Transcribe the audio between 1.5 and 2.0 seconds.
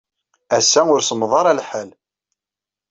lḥal.